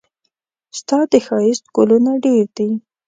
ستا 0.79 0.99
د 1.11 1.13
ښايست 1.25 1.65
ګلونه 1.75 2.11
ډېر 2.25 2.45
دي. 2.57 2.69